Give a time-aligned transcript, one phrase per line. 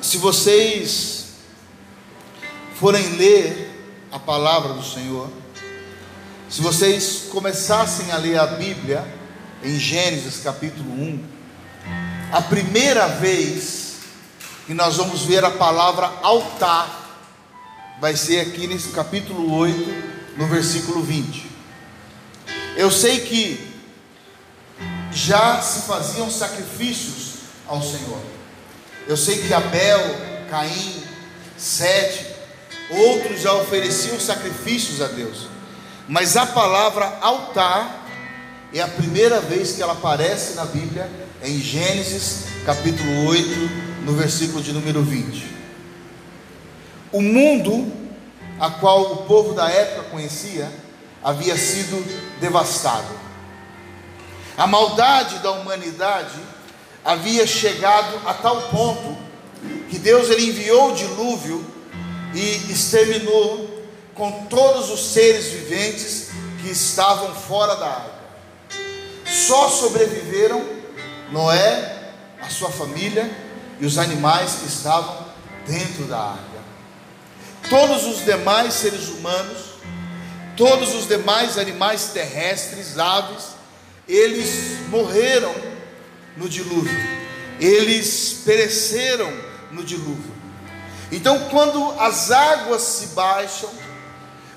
[0.00, 1.26] se vocês
[2.78, 3.68] forem ler
[4.12, 5.30] a palavra do Senhor,
[6.48, 9.06] se vocês começassem a ler a Bíblia
[9.62, 11.24] em Gênesis capítulo 1,
[12.32, 13.96] a primeira vez
[14.66, 17.06] que nós vamos ver a palavra altar
[18.00, 21.50] vai ser aqui nesse capítulo 8, no versículo 20.
[22.76, 23.68] Eu sei que
[25.10, 28.20] já se faziam sacrifícios ao Senhor.
[29.08, 30.00] Eu sei que Abel,
[30.50, 31.02] Caim,
[31.56, 32.26] Sete,
[32.90, 35.48] outros já ofereciam sacrifícios a Deus.
[36.06, 38.06] Mas a palavra altar
[38.72, 41.10] é a primeira vez que ela aparece na Bíblia,
[41.42, 43.48] em Gênesis capítulo 8,
[44.04, 45.56] no versículo de número 20.
[47.10, 47.90] O mundo
[48.60, 50.70] a qual o povo da época conhecia
[51.24, 51.96] havia sido
[52.40, 53.08] devastado.
[54.56, 56.38] A maldade da humanidade
[57.08, 59.16] havia chegado a tal ponto
[59.88, 61.64] que Deus ele enviou o dilúvio
[62.34, 66.28] e exterminou com todos os seres viventes
[66.60, 68.18] que estavam fora da água.
[69.24, 70.62] Só sobreviveram
[71.32, 73.30] Noé, a sua família
[73.80, 75.28] e os animais que estavam
[75.66, 76.60] dentro da água.
[77.70, 79.58] Todos os demais seres humanos,
[80.54, 83.56] todos os demais animais terrestres, aves,
[84.06, 85.67] eles morreram
[86.38, 86.96] no dilúvio,
[87.60, 89.30] eles pereceram
[89.72, 90.38] no dilúvio.
[91.10, 93.70] Então, quando as águas se baixam,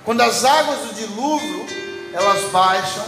[0.05, 1.65] quando as águas do dilúvio
[2.13, 3.05] elas baixam,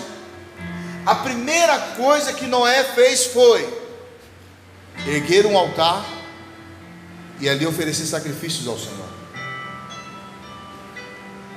[1.05, 3.81] a primeira coisa que Noé fez foi
[5.05, 6.05] erguer um altar
[7.39, 9.03] e ali oferecer sacrifícios ao Senhor.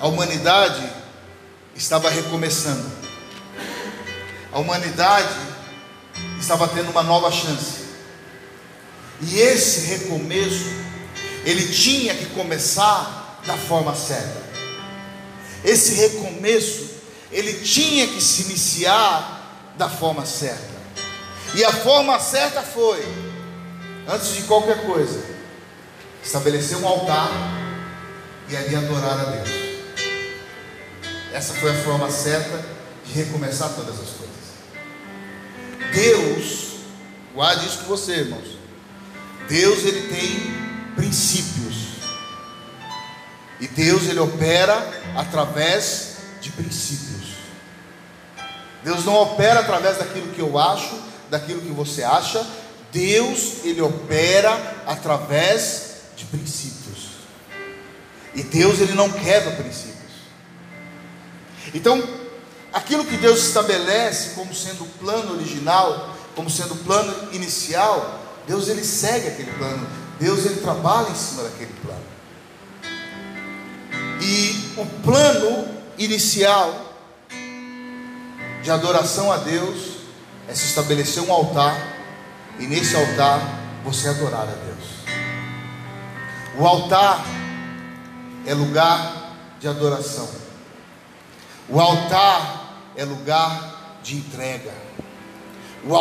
[0.01, 0.91] A humanidade
[1.75, 2.91] estava recomeçando.
[4.53, 5.56] A humanidade
[6.47, 7.87] estava tendo uma nova chance.
[9.21, 10.71] E esse recomeço,
[11.45, 14.47] ele tinha que começar da forma certa.
[15.65, 16.89] Esse recomeço,
[17.33, 20.77] ele tinha que se iniciar da forma certa.
[21.55, 23.05] E a forma certa foi,
[24.09, 25.21] antes de qualquer coisa,
[26.23, 27.31] estabelecer um altar
[28.49, 29.49] e ali adorar a Deus.
[31.33, 32.65] Essa foi a forma certa
[33.05, 34.46] de recomeçar todas as coisas.
[35.97, 36.73] Deus,
[37.35, 38.59] guarde isso com você, irmãos.
[39.49, 41.75] Deus ele tem princípios.
[43.59, 44.77] E Deus ele opera
[45.17, 47.31] através de princípios.
[48.85, 52.47] Deus não opera através daquilo que eu acho, daquilo que você acha.
[52.93, 54.53] Deus ele opera
[54.87, 57.07] através de princípios.
[58.35, 59.97] E Deus ele não quebra princípios.
[61.73, 62.26] Então,
[62.77, 68.69] aquilo que Deus estabelece como sendo o plano original, como sendo o plano inicial, Deus
[68.69, 69.89] ele segue aquele plano,
[70.21, 72.05] Deus ele trabalha em cima daquele plano.
[74.21, 76.93] E o plano inicial
[78.63, 79.97] de adoração a Deus
[80.47, 81.75] é se estabelecer um altar
[82.59, 83.41] e nesse altar
[83.85, 85.17] você adorar a Deus.
[86.59, 87.25] O altar
[88.45, 90.29] é lugar de adoração.
[91.69, 92.66] O altar
[92.97, 94.73] é lugar de entrega.
[95.85, 95.95] O